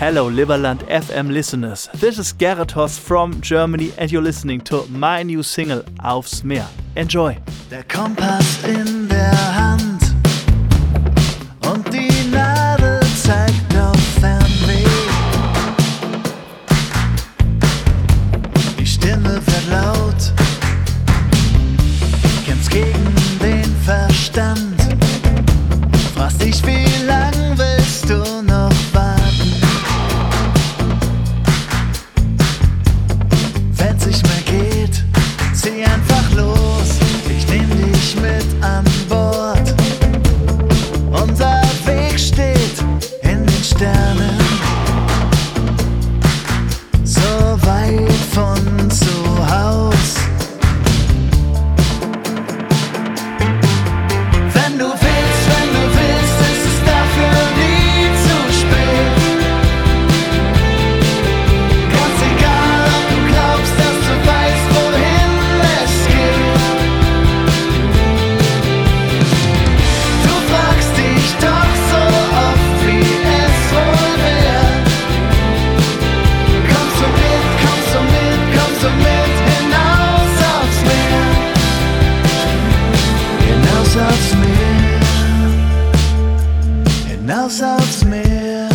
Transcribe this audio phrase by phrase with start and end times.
[0.00, 1.90] Hello, Liverland FM listeners.
[1.92, 6.66] This is Gerrit Hoss from Germany, and you're listening to my new single Aufs Meer.
[6.96, 7.36] Enjoy.
[7.70, 10.14] Der Kompass in der Hand
[11.70, 14.86] und die Nadel zeigt auf Fernweh.
[18.78, 20.32] Die Stimme wird laut,
[22.46, 24.80] kämpft gegen den Verstand,
[26.14, 27.09] fragst dich, wie
[87.40, 88.68] hinaus aufs Meer.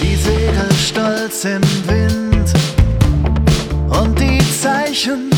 [0.00, 2.52] Die Segel stolz im Wind
[3.90, 5.30] und die Zeichen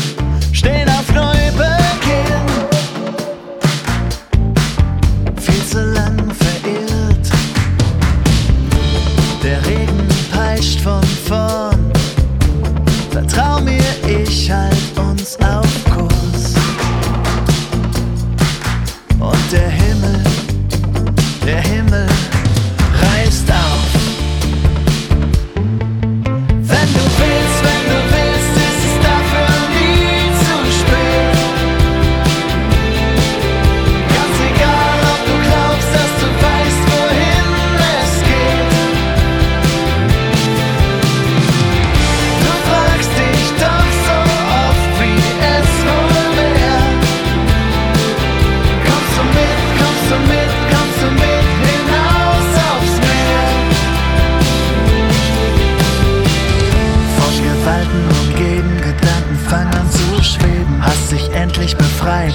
[19.51, 19.80] to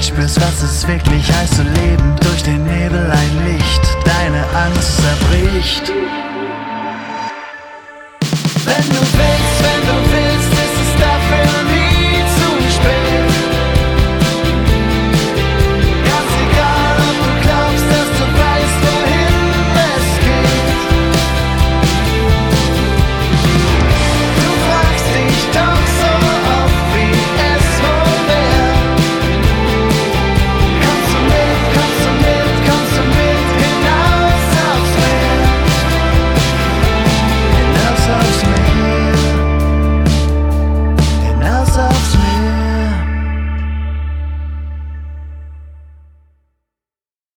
[0.06, 2.16] spürst, was es wirklich heißt zu leben.
[2.20, 5.92] Durch den Nebel ein Licht, deine Angst zerbricht.
[8.64, 9.35] Wenn du willst.